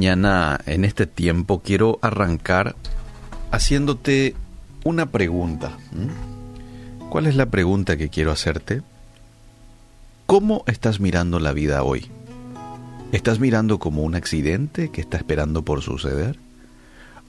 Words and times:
mañana, 0.00 0.58
en 0.64 0.86
este 0.86 1.06
tiempo, 1.06 1.60
quiero 1.60 1.98
arrancar 2.00 2.74
haciéndote 3.50 4.34
una 4.82 5.10
pregunta. 5.10 5.76
¿Cuál 7.10 7.26
es 7.26 7.36
la 7.36 7.50
pregunta 7.50 7.98
que 7.98 8.08
quiero 8.08 8.32
hacerte? 8.32 8.80
¿Cómo 10.24 10.64
estás 10.66 11.00
mirando 11.00 11.38
la 11.38 11.52
vida 11.52 11.82
hoy? 11.82 12.06
¿Estás 13.12 13.40
mirando 13.40 13.78
como 13.78 14.02
un 14.02 14.14
accidente 14.14 14.90
que 14.90 15.02
está 15.02 15.18
esperando 15.18 15.66
por 15.66 15.82
suceder? 15.82 16.38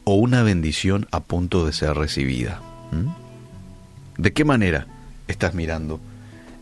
¿O 0.05 0.15
una 0.15 0.41
bendición 0.41 1.09
a 1.11 1.19
punto 1.19 1.65
de 1.65 1.73
ser 1.73 1.97
recibida? 1.97 2.61
¿De 4.17 4.31
qué 4.31 4.45
manera 4.45 4.87
estás 5.27 5.53
mirando 5.55 5.99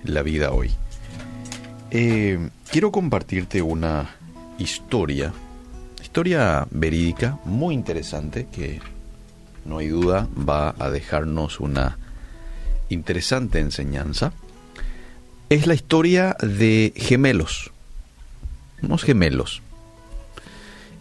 la 0.04 0.24
vida 0.24 0.54
hoy? 0.54 0.72
Eh, 1.92 2.50
quiero 2.72 2.92
compartirte 2.92 3.62
una 3.62 4.10
historia, 4.58 5.34
historia 6.10 6.68
verídica 6.72 7.38
muy 7.46 7.76
interesante 7.76 8.48
que 8.52 8.80
no 9.64 9.78
hay 9.78 9.90
duda 9.90 10.28
va 10.36 10.74
a 10.80 10.90
dejarnos 10.90 11.60
una 11.60 12.00
interesante 12.90 13.60
enseñanza 13.60 14.34
es 15.50 15.68
la 15.68 15.76
historia 15.76 16.36
de 16.42 16.94
gemelos, 16.96 17.70
unos 18.82 19.04
gemelos. 19.04 19.62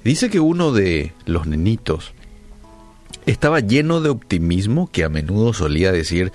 Dice 0.05 0.29
que 0.29 0.41
uno 0.41 0.73
de 0.73 1.15
los 1.25 1.47
nenitos 1.47 2.13
estaba 3.25 3.61
lleno 3.61 4.03
de 4.03 4.11
optimismo 4.11 4.91
que 4.93 5.05
a 5.05 5.09
menudo 5.09 5.55
solía 5.55 5.91
decir, 5.91 6.33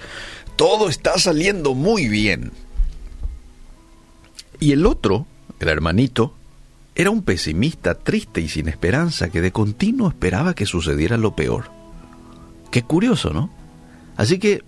todo 0.55 0.89
está 0.89 1.20
saliendo 1.20 1.76
muy 1.76 2.08
bien. 2.08 2.52
Y 4.59 4.72
el 4.72 4.88
otro, 4.88 5.28
el 5.59 5.70
hermanito, 5.70 6.33
era 6.95 7.09
un 7.09 7.23
pesimista, 7.23 7.95
triste 7.95 8.41
y 8.41 8.49
sin 8.49 8.67
esperanza, 8.67 9.30
que 9.30 9.41
de 9.41 9.52
continuo 9.52 10.09
esperaba 10.09 10.53
que 10.53 10.66
sucediera 10.66 11.17
lo 11.17 11.36
peor. 11.36 11.72
Qué 12.72 12.83
curioso, 12.83 13.31
¿no? 13.31 13.49
Así 14.16 14.38
que, 14.38 14.63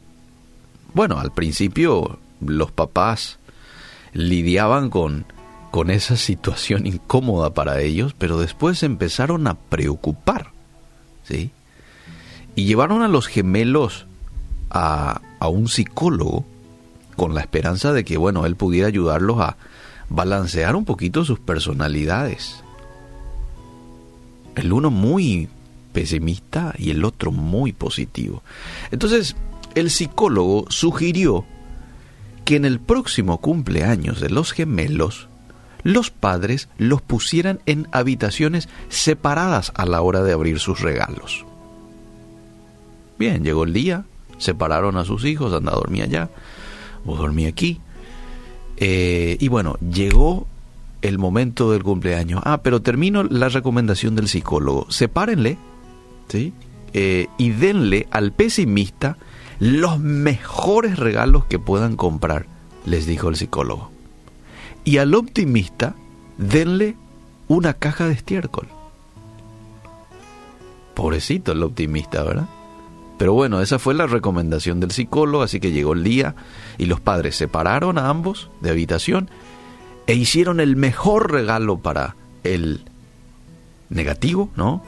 bueno, 0.93 1.19
al 1.19 1.31
principio 1.31 2.19
los 2.39 2.71
papás 2.71 3.37
lidiaban 4.13 4.89
con, 4.89 5.25
con 5.71 5.91
esa 5.91 6.15
situación 6.15 6.87
incómoda 6.87 7.53
para 7.53 7.81
ellos, 7.81 8.15
pero 8.17 8.39
después 8.39 8.81
empezaron 8.81 9.47
a 9.47 9.55
preocupar, 9.55 10.51
¿sí? 11.23 11.51
Y 12.55 12.65
llevaron 12.65 13.03
a 13.03 13.07
los 13.07 13.27
gemelos 13.27 14.07
a, 14.71 15.21
a 15.39 15.47
un 15.47 15.67
psicólogo 15.67 16.45
con 17.15 17.35
la 17.35 17.41
esperanza 17.41 17.93
de 17.93 18.03
que, 18.03 18.17
bueno, 18.17 18.45
él 18.45 18.55
pudiera 18.55 18.87
ayudarlos 18.87 19.39
a 19.41 19.57
balancear 20.09 20.75
un 20.75 20.85
poquito 20.85 21.25
sus 21.25 21.39
personalidades. 21.39 22.63
El 24.55 24.71
uno 24.73 24.91
muy 24.91 25.49
pesimista 25.93 26.73
y 26.77 26.91
el 26.91 27.05
otro 27.05 27.31
muy 27.31 27.71
positivo. 27.71 28.43
Entonces, 28.91 29.35
el 29.75 29.89
psicólogo 29.89 30.65
sugirió 30.69 31.45
que 32.45 32.55
en 32.55 32.65
el 32.65 32.79
próximo 32.79 33.39
cumpleaños 33.39 34.21
de 34.21 34.29
los 34.29 34.51
gemelos, 34.51 35.27
los 35.83 36.09
padres 36.09 36.69
los 36.77 37.01
pusieran 37.01 37.59
en 37.65 37.87
habitaciones 37.91 38.69
separadas 38.89 39.71
a 39.75 39.85
la 39.85 40.01
hora 40.01 40.23
de 40.23 40.33
abrir 40.33 40.59
sus 40.59 40.81
regalos. 40.81 41.45
Bien, 43.17 43.43
llegó 43.43 43.63
el 43.63 43.73
día, 43.73 44.05
separaron 44.37 44.97
a 44.97 45.05
sus 45.05 45.25
hijos, 45.25 45.53
anda 45.53 45.71
a 45.71 45.75
dormir 45.75 46.03
allá, 46.03 46.29
vos 47.03 47.17
dormí 47.17 47.45
aquí. 47.45 47.79
Eh, 48.77 49.37
y 49.39 49.47
bueno, 49.47 49.77
llegó 49.79 50.47
el 51.01 51.17
momento 51.17 51.71
del 51.71 51.83
cumpleaños. 51.83 52.41
Ah, 52.43 52.61
pero 52.63 52.81
termino 52.81 53.23
la 53.23 53.49
recomendación 53.49 54.15
del 54.15 54.27
psicólogo. 54.27 54.87
Sepárenle, 54.89 55.57
¿sí? 56.27 56.53
Eh, 56.93 57.27
y 57.37 57.49
denle 57.49 58.07
al 58.11 58.31
pesimista 58.31 59.17
los 59.59 59.99
mejores 59.99 60.97
regalos 60.97 61.45
que 61.45 61.59
puedan 61.59 61.95
comprar, 61.95 62.45
les 62.85 63.05
dijo 63.05 63.29
el 63.29 63.35
psicólogo. 63.35 63.91
Y 64.83 64.97
al 64.97 65.13
optimista, 65.15 65.95
denle 66.37 66.95
una 67.47 67.73
caja 67.73 68.07
de 68.07 68.13
estiércol. 68.13 68.67
Pobrecito 70.93 71.51
el 71.51 71.63
optimista, 71.63 72.23
¿verdad? 72.23 72.47
Pero 73.17 73.33
bueno, 73.33 73.61
esa 73.61 73.79
fue 73.79 73.93
la 73.93 74.07
recomendación 74.07 74.79
del 74.79 74.91
psicólogo, 74.91 75.43
así 75.43 75.59
que 75.59 75.71
llegó 75.71 75.93
el 75.93 76.03
día 76.03 76.35
y 76.77 76.85
los 76.85 76.99
padres 76.99 77.35
separaron 77.35 77.97
a 77.97 78.09
ambos 78.09 78.49
de 78.61 78.71
habitación 78.71 79.29
e 80.07 80.15
hicieron 80.15 80.59
el 80.59 80.75
mejor 80.75 81.31
regalo 81.31 81.77
para 81.77 82.15
el 82.43 82.81
negativo, 83.89 84.49
¿no? 84.55 84.83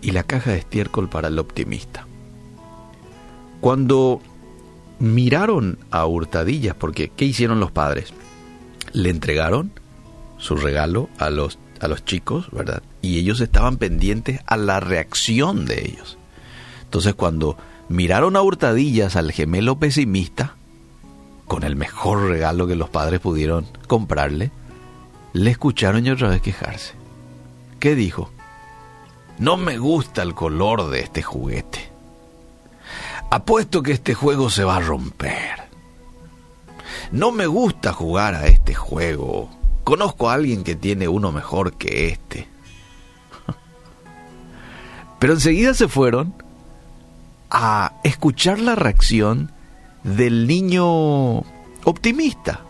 Y 0.00 0.12
la 0.12 0.22
caja 0.22 0.52
de 0.52 0.58
estiércol 0.58 1.08
para 1.08 1.28
el 1.28 1.38
optimista. 1.38 2.06
Cuando 3.60 4.20
miraron 5.00 5.78
a 5.90 6.06
hurtadillas, 6.06 6.76
porque 6.76 7.08
¿qué 7.08 7.24
hicieron 7.24 7.58
los 7.58 7.72
padres? 7.72 8.12
Le 8.92 9.10
entregaron 9.10 9.72
su 10.38 10.56
regalo 10.56 11.08
a 11.18 11.30
los, 11.30 11.58
a 11.80 11.88
los 11.88 12.04
chicos, 12.04 12.48
¿verdad? 12.52 12.82
Y 13.02 13.18
ellos 13.18 13.40
estaban 13.40 13.76
pendientes 13.76 14.40
a 14.46 14.56
la 14.56 14.78
reacción 14.78 15.66
de 15.66 15.84
ellos. 15.84 16.17
Entonces 16.88 17.14
cuando 17.14 17.58
miraron 17.90 18.34
a 18.34 18.40
hurtadillas 18.40 19.14
al 19.16 19.30
gemelo 19.30 19.78
pesimista, 19.78 20.54
con 21.46 21.62
el 21.64 21.76
mejor 21.76 22.30
regalo 22.30 22.66
que 22.66 22.76
los 22.76 22.88
padres 22.88 23.20
pudieron 23.20 23.66
comprarle, 23.86 24.50
le 25.34 25.50
escucharon 25.50 26.06
y 26.06 26.10
otra 26.10 26.30
vez 26.30 26.40
quejarse. 26.40 26.94
¿Qué 27.78 27.94
dijo? 27.94 28.30
No 29.38 29.58
me 29.58 29.76
gusta 29.76 30.22
el 30.22 30.34
color 30.34 30.88
de 30.88 31.00
este 31.00 31.22
juguete. 31.22 31.90
Apuesto 33.30 33.82
que 33.82 33.92
este 33.92 34.14
juego 34.14 34.48
se 34.48 34.64
va 34.64 34.76
a 34.76 34.80
romper. 34.80 35.68
No 37.12 37.32
me 37.32 37.46
gusta 37.46 37.92
jugar 37.92 38.34
a 38.34 38.46
este 38.46 38.72
juego. 38.74 39.50
Conozco 39.84 40.30
a 40.30 40.34
alguien 40.34 40.64
que 40.64 40.74
tiene 40.74 41.06
uno 41.06 41.32
mejor 41.32 41.74
que 41.74 42.08
este. 42.08 42.48
Pero 45.18 45.34
enseguida 45.34 45.74
se 45.74 45.86
fueron 45.88 46.47
a 47.50 47.94
escuchar 48.04 48.58
la 48.58 48.74
reacción 48.74 49.52
del 50.04 50.46
niño 50.46 51.38
optimista. 51.84 52.60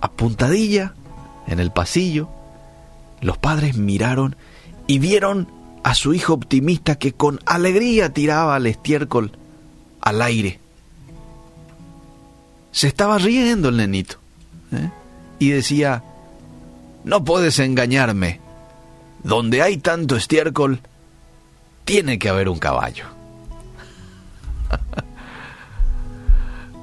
Apuntadilla 0.00 0.94
en 1.46 1.60
el 1.60 1.70
pasillo, 1.70 2.28
los 3.20 3.38
padres 3.38 3.76
miraron 3.76 4.36
y 4.86 4.98
vieron 4.98 5.48
a 5.82 5.94
su 5.94 6.14
hijo 6.14 6.34
optimista 6.34 6.96
que 6.96 7.12
con 7.12 7.40
alegría 7.46 8.12
tiraba 8.12 8.56
el 8.56 8.66
estiércol 8.66 9.32
al 10.00 10.22
aire. 10.22 10.60
Se 12.70 12.86
estaba 12.86 13.18
riendo 13.18 13.70
el 13.70 13.78
nenito 13.78 14.16
¿eh? 14.72 14.90
y 15.38 15.50
decía, 15.50 16.04
no 17.04 17.24
puedes 17.24 17.58
engañarme, 17.58 18.40
donde 19.22 19.62
hay 19.62 19.78
tanto 19.78 20.16
estiércol, 20.16 20.80
tiene 21.84 22.18
que 22.18 22.28
haber 22.28 22.48
un 22.48 22.58
caballo. 22.58 23.17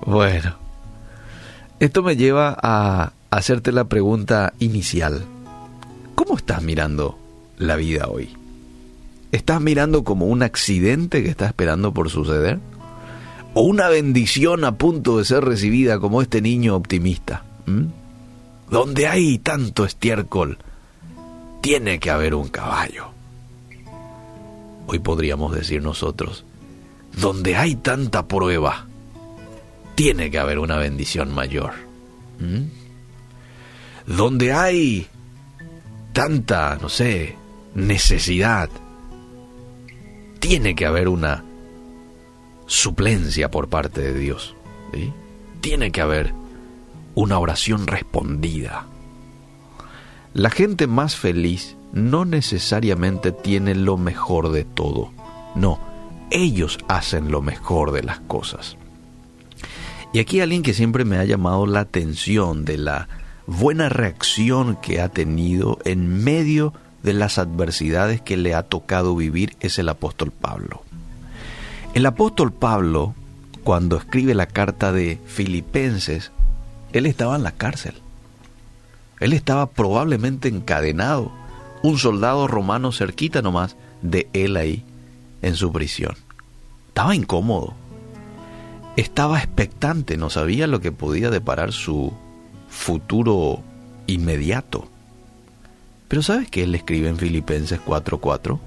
Bueno, 0.06 0.56
esto 1.80 2.04
me 2.04 2.16
lleva 2.16 2.58
a 2.62 3.14
hacerte 3.32 3.72
la 3.72 3.86
pregunta 3.86 4.54
inicial. 4.60 5.26
¿Cómo 6.16 6.38
estás 6.38 6.62
mirando 6.62 7.18
la 7.58 7.76
vida 7.76 8.08
hoy? 8.08 8.30
¿Estás 9.32 9.60
mirando 9.60 10.04
como 10.04 10.28
un 10.28 10.44
accidente 10.44 11.22
que 11.22 11.30
está 11.30 11.48
esperando 11.48 11.94
por 11.94 12.10
suceder? 12.10 12.60
¿O 13.54 13.64
una 13.64 13.90
bendición 13.90 14.64
a 14.64 14.78
punto 14.78 15.18
de 15.18 15.26
ser 15.26 15.44
recibida 15.44 16.00
como 16.00 16.22
este 16.22 16.42
niño 16.42 16.76
optimista? 16.76 17.44
Donde 18.70 19.08
hay 19.08 19.40
tanto 19.40 19.86
estiércol, 19.86 20.58
tiene 21.62 22.00
que 22.00 22.12
haber 22.12 22.36
un 22.36 22.48
caballo. 22.48 23.08
Hoy 24.88 25.00
podríamos 25.00 25.54
decir 25.54 25.82
nosotros, 25.82 26.46
donde 27.20 27.56
hay 27.56 27.76
tanta 27.76 28.28
prueba, 28.28 28.86
tiene 29.96 30.30
que 30.30 30.40
haber 30.40 30.60
una 30.60 30.78
bendición 30.78 31.34
mayor. 31.34 31.74
Donde 34.06 34.54
hay 34.54 35.08
tanta, 36.14 36.78
no 36.82 36.90
sé, 36.90 37.36
necesidad, 37.74 38.70
tiene 40.40 40.76
que 40.76 40.86
haber 40.86 41.08
una 41.08 41.44
suplencia 42.68 43.50
por 43.50 43.70
parte 43.70 44.02
de 44.02 44.20
Dios. 44.20 44.56
Tiene 45.62 45.92
que 45.92 46.02
haber 46.02 46.34
una 47.16 47.40
oración 47.40 47.88
respondida. 47.88 48.86
La 50.34 50.50
gente 50.50 50.88
más 50.88 51.16
feliz 51.16 51.78
no 51.94 52.26
necesariamente 52.26 53.32
tiene 53.32 53.74
lo 53.74 53.98
mejor 53.98 54.52
de 54.52 54.66
todo. 54.66 55.12
No, 55.56 55.80
ellos 56.30 56.78
hacen 56.90 57.32
lo 57.32 57.42
mejor 57.42 57.92
de 57.92 58.04
las 58.04 58.20
cosas. 58.20 58.78
Y 60.16 60.20
aquí 60.20 60.40
alguien 60.40 60.64
que 60.64 60.74
siempre 60.74 61.04
me 61.04 61.18
ha 61.18 61.26
llamado 61.26 61.66
la 61.66 61.82
atención 61.82 62.64
de 62.64 62.78
la 62.78 63.10
buena 63.48 63.90
reacción 63.90 64.78
que 64.78 65.02
ha 65.02 65.10
tenido 65.10 65.78
en 65.84 66.24
medio 66.24 66.72
de 67.04 67.12
las 67.12 67.38
adversidades 67.38 68.22
que 68.22 68.38
le 68.38 68.56
ha 68.56 68.64
tocado 68.64 69.14
vivir 69.18 69.58
es 69.60 69.78
el 69.78 69.90
apóstol 69.90 70.32
Pablo. 70.32 70.84
El 71.96 72.06
apóstol 72.06 72.54
Pablo, 72.54 73.14
cuando 73.66 73.98
escribe 73.98 74.34
la 74.36 74.46
carta 74.46 74.94
de 74.94 75.20
Filipenses, 75.26 76.32
él 76.94 77.08
estaba 77.08 77.36
en 77.36 77.44
la 77.44 77.52
cárcel. 77.52 77.96
Él 79.20 79.34
estaba 79.34 79.66
probablemente 79.66 80.48
encadenado, 80.48 81.30
un 81.84 81.98
soldado 81.98 82.48
romano 82.48 82.94
cerquita 82.94 83.42
nomás 83.42 83.76
de 84.02 84.30
él 84.32 84.56
ahí, 84.56 84.86
en 85.42 85.58
su 85.58 85.74
prisión. 85.74 86.16
Estaba 86.88 87.18
incómodo, 87.18 87.74
estaba 88.96 89.40
expectante, 89.40 90.18
no 90.18 90.30
sabía 90.30 90.68
lo 90.68 90.80
que 90.80 90.92
podía 90.92 91.30
deparar 91.30 91.74
su 91.74 92.14
futuro 92.70 93.62
inmediato. 94.08 94.88
Pero 96.08 96.22
¿sabes 96.22 96.50
qué 96.50 96.64
él 96.64 96.76
escribe 96.76 97.10
en 97.10 97.18
Filipenses 97.18 97.80
4:4? 97.86 98.60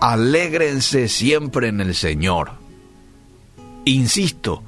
Alégrense 0.00 1.08
siempre 1.08 1.68
en 1.68 1.80
el 1.80 1.94
Señor. 1.94 2.52
Insisto, 3.84 4.62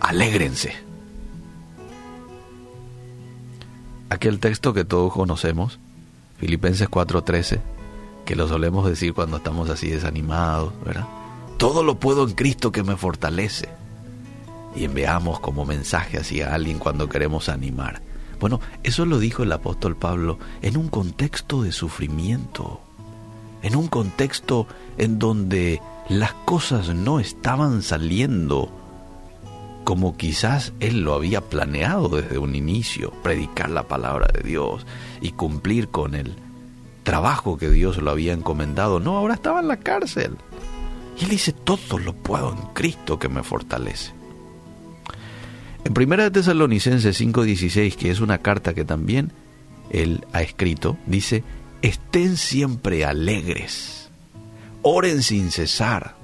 alégrense. 0.00 0.74
Aquel 4.10 4.40
texto 4.40 4.74
que 4.74 4.84
todos 4.84 5.12
conocemos, 5.12 5.78
Filipenses 6.38 6.88
4:13, 6.88 7.60
que 8.24 8.36
lo 8.36 8.46
solemos 8.46 8.86
decir 8.86 9.14
cuando 9.14 9.38
estamos 9.38 9.70
así 9.70 9.90
desanimados, 9.90 10.72
¿verdad? 10.84 11.06
Todo 11.56 11.82
lo 11.82 11.98
puedo 11.98 12.26
en 12.26 12.34
Cristo 12.34 12.72
que 12.72 12.82
me 12.82 12.96
fortalece. 12.96 13.81
Y 14.74 14.84
enviamos 14.84 15.40
como 15.40 15.64
mensaje 15.64 16.18
hacia 16.18 16.54
alguien 16.54 16.78
cuando 16.78 17.08
queremos 17.08 17.48
animar. 17.48 18.02
Bueno, 18.40 18.60
eso 18.82 19.06
lo 19.06 19.18
dijo 19.18 19.42
el 19.42 19.52
apóstol 19.52 19.96
Pablo 19.96 20.38
en 20.62 20.76
un 20.76 20.88
contexto 20.88 21.62
de 21.62 21.70
sufrimiento, 21.72 22.80
en 23.62 23.76
un 23.76 23.86
contexto 23.86 24.66
en 24.98 25.18
donde 25.18 25.80
las 26.08 26.32
cosas 26.32 26.88
no 26.88 27.20
estaban 27.20 27.82
saliendo 27.82 28.70
como 29.84 30.16
quizás 30.16 30.72
él 30.80 31.02
lo 31.02 31.14
había 31.14 31.40
planeado 31.40 32.08
desde 32.08 32.38
un 32.38 32.54
inicio, 32.54 33.12
predicar 33.22 33.70
la 33.70 33.88
palabra 33.88 34.28
de 34.32 34.42
Dios 34.42 34.86
y 35.20 35.32
cumplir 35.32 35.88
con 35.88 36.14
el 36.14 36.34
trabajo 37.02 37.58
que 37.58 37.70
Dios 37.70 37.98
lo 37.98 38.10
había 38.10 38.32
encomendado. 38.32 39.00
No, 39.00 39.16
ahora 39.16 39.34
estaba 39.34 39.60
en 39.60 39.68
la 39.68 39.78
cárcel. 39.78 40.36
Y 41.18 41.24
él 41.24 41.30
dice, 41.30 41.52
todo 41.52 41.98
lo 41.98 42.14
puedo 42.14 42.52
en 42.52 42.74
Cristo 42.74 43.18
que 43.18 43.28
me 43.28 43.42
fortalece. 43.42 44.12
En 45.84 45.94
Primera 45.94 46.24
de 46.24 46.30
Tesalonicenses 46.30 47.20
5:16, 47.20 47.96
que 47.96 48.10
es 48.10 48.20
una 48.20 48.38
carta 48.38 48.74
que 48.74 48.84
también 48.84 49.32
él 49.90 50.24
ha 50.32 50.42
escrito, 50.42 50.96
dice, 51.06 51.42
estén 51.82 52.36
siempre 52.36 53.04
alegres, 53.04 54.10
oren 54.82 55.22
sin 55.22 55.50
cesar, 55.50 56.14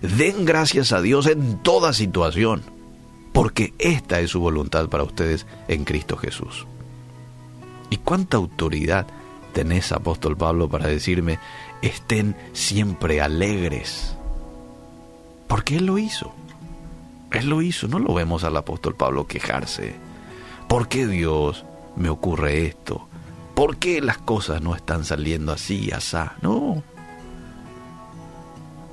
den 0.00 0.44
gracias 0.44 0.92
a 0.92 1.00
Dios 1.00 1.26
en 1.26 1.62
toda 1.62 1.92
situación, 1.92 2.62
porque 3.32 3.74
esta 3.78 4.20
es 4.20 4.30
su 4.30 4.40
voluntad 4.40 4.88
para 4.88 5.02
ustedes 5.02 5.46
en 5.66 5.84
Cristo 5.84 6.16
Jesús. 6.16 6.66
¿Y 7.90 7.96
cuánta 7.98 8.36
autoridad 8.36 9.06
tenés, 9.52 9.90
apóstol 9.92 10.36
Pablo, 10.36 10.68
para 10.68 10.86
decirme, 10.86 11.38
estén 11.82 12.36
siempre 12.52 13.20
alegres? 13.20 14.16
Porque 15.48 15.76
Él 15.76 15.86
lo 15.86 15.98
hizo. 15.98 16.32
Él 17.34 17.48
lo 17.48 17.62
hizo, 17.62 17.88
no 17.88 17.98
lo 17.98 18.14
vemos 18.14 18.44
al 18.44 18.56
apóstol 18.56 18.94
Pablo 18.94 19.26
quejarse. 19.26 19.94
¿Por 20.68 20.88
qué 20.88 21.06
Dios 21.06 21.64
me 21.96 22.08
ocurre 22.08 22.66
esto? 22.66 23.08
¿Por 23.54 23.76
qué 23.76 24.00
las 24.00 24.18
cosas 24.18 24.62
no 24.62 24.74
están 24.74 25.04
saliendo 25.04 25.52
así, 25.52 25.90
asá? 25.90 26.34
No. 26.42 26.82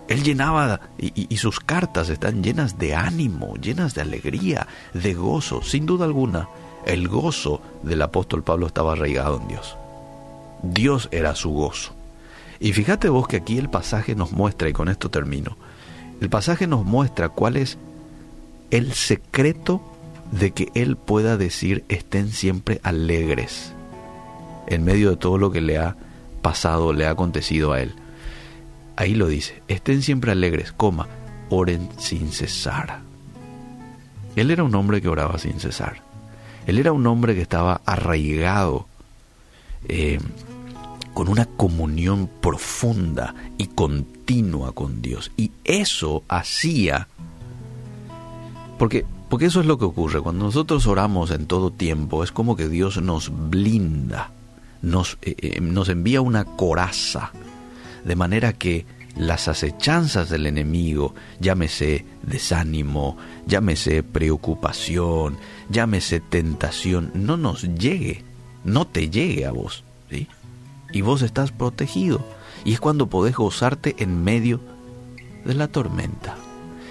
Él 0.08 0.24
llenaba 0.24 0.82
y, 0.98 1.28
y, 1.34 1.38
sus 1.38 1.60
cartas 1.60 2.10
están 2.10 2.44
llenas 2.44 2.78
de 2.78 2.96
ánimo, 2.96 3.56
llenas 3.56 3.94
de 3.96 4.02
alegría, 4.02 4.68
de 4.94 5.14
gozo. 5.14 5.62
Sin 5.62 5.86
duda 5.86 6.06
alguna, 6.06 6.50
el 6.86 7.08
gozo 7.08 7.62
del 7.84 8.02
apóstol 8.02 8.44
Pablo 8.44 8.68
estaba 8.68 8.94
arraigado 8.94 9.40
en 9.40 9.48
Dios. 9.48 9.78
Dios 10.64 11.08
era 11.12 11.36
su 11.36 11.52
gozo. 11.52 11.94
Y 12.60 12.74
fíjate 12.74 13.08
vos 13.08 13.28
que 13.28 13.38
aquí 13.38 13.58
el 13.58 13.70
pasaje 13.70 14.16
nos 14.16 14.32
muestra, 14.32 14.68
y 14.68 14.74
con 14.74 14.90
esto 14.90 15.10
termino, 15.10 15.58
el 16.20 16.30
pasaje 16.30 16.68
nos 16.68 16.84
muestra 16.86 17.30
cuál 17.30 17.58
es 17.58 17.78
el 18.72 18.94
secreto 18.94 19.82
de 20.32 20.52
que 20.52 20.70
Él 20.74 20.96
pueda 20.96 21.38
decir 21.38 21.84
estén 21.90 22.32
siempre 22.32 22.80
alegres 22.84 23.74
en 24.68 24.84
medio 24.84 25.10
de 25.12 25.18
todo 25.18 25.38
lo 25.38 25.52
que 25.52 25.62
le 25.62 25.78
ha 25.78 25.96
pasado, 26.42 26.94
le 26.94 27.06
ha 27.06 27.12
acontecido 27.12 27.74
a 27.74 27.82
Él. 27.82 27.94
Ahí 28.96 29.16
lo 29.16 29.28
dice, 29.28 29.62
estén 29.68 30.02
siempre 30.02 30.32
alegres, 30.32 30.72
coma, 30.72 31.08
oren 31.50 31.90
sin 31.98 32.32
cesar. 32.32 33.02
Él 34.36 34.52
era 34.52 34.64
un 34.64 34.74
hombre 34.76 35.02
que 35.02 35.10
oraba 35.10 35.38
sin 35.38 35.60
cesar. 35.60 36.02
Él 36.66 36.78
era 36.78 36.94
un 36.94 37.06
hombre 37.08 37.36
que 37.36 37.42
estaba 37.42 37.82
arraigado 37.86 38.88
eh, 39.90 40.20
con 41.14 41.28
una 41.28 41.46
comunión 41.46 42.30
profunda 42.40 43.36
y 43.58 43.68
continua 43.68 44.72
con 44.72 45.02
Dios. 45.02 45.32
Y 45.36 45.52
eso 45.66 46.24
hacía 46.30 47.08
porque, 48.82 49.06
porque 49.30 49.46
eso 49.46 49.60
es 49.60 49.68
lo 49.68 49.78
que 49.78 49.86
ocurre. 49.86 50.22
Cuando 50.22 50.46
nosotros 50.46 50.88
oramos 50.88 51.30
en 51.30 51.46
todo 51.46 51.70
tiempo, 51.70 52.24
es 52.24 52.32
como 52.32 52.56
que 52.56 52.68
Dios 52.68 53.00
nos 53.00 53.30
blinda, 53.30 54.32
nos, 54.82 55.20
eh, 55.22 55.36
eh, 55.38 55.62
nos 55.62 55.88
envía 55.88 56.22
una 56.22 56.46
coraza, 56.46 57.32
de 58.04 58.16
manera 58.16 58.54
que 58.54 58.88
las 59.16 59.48
acechanzas 59.48 60.32
del 60.32 60.48
enemigo, 60.48 61.14
llámese 61.40 62.08
desánimo, 62.24 63.18
llámese 63.46 64.02
preocupación, 64.02 65.38
llámese 65.70 66.20
tentación, 66.20 67.12
no 67.14 67.38
nos 67.38 67.62
llegue, 67.76 68.24
no 68.64 68.88
te 68.88 69.12
llegue 69.12 69.46
a 69.46 69.52
vos. 69.52 69.84
Y 70.92 71.02
vos 71.02 71.22
estás 71.22 71.52
protegido. 71.52 72.26
Y 72.66 72.74
es 72.74 72.80
cuando 72.80 73.06
podés 73.06 73.36
gozarte 73.36 73.96
en 74.00 74.24
medio 74.24 74.60
de 75.46 75.54
la 75.54 75.68
tormenta. 75.68 76.36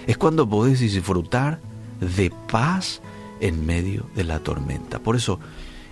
Es 0.06 0.16
cuando 0.16 0.48
podés 0.48 0.78
disfrutar 0.78 1.58
de 2.00 2.32
paz 2.50 3.00
en 3.40 3.66
medio 3.66 4.06
de 4.14 4.24
la 4.24 4.40
tormenta. 4.40 4.98
Por 4.98 5.16
eso, 5.16 5.40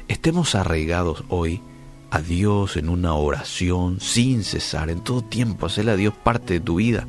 estemos 0.08 0.54
arraigados 0.54 1.24
hoy 1.28 1.60
a 2.10 2.20
Dios 2.20 2.76
en 2.76 2.88
una 2.88 3.14
oración 3.14 4.00
sin 4.00 4.44
cesar, 4.44 4.90
en 4.90 5.00
todo 5.00 5.22
tiempo, 5.22 5.66
hacerle 5.66 5.92
a 5.92 5.96
Dios 5.96 6.14
parte 6.14 6.54
de 6.54 6.60
tu 6.60 6.76
vida, 6.76 7.06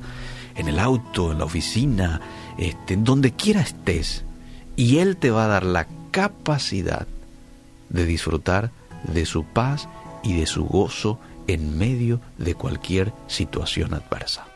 en 0.55 0.67
el 0.67 0.79
auto, 0.79 1.31
en 1.31 1.39
la 1.39 1.45
oficina, 1.45 2.21
este, 2.57 2.95
en 2.95 3.03
donde 3.03 3.31
quiera 3.31 3.61
estés, 3.61 4.23
y 4.75 4.97
Él 4.97 5.17
te 5.17 5.31
va 5.31 5.45
a 5.45 5.49
dar 5.49 5.63
la 5.63 5.87
capacidad 6.11 7.07
de 7.89 8.05
disfrutar 8.05 8.71
de 9.03 9.25
su 9.25 9.45
paz 9.45 9.87
y 10.23 10.37
de 10.37 10.45
su 10.45 10.65
gozo 10.65 11.19
en 11.47 11.77
medio 11.77 12.19
de 12.37 12.55
cualquier 12.55 13.13
situación 13.27 13.93
adversa. 13.93 14.48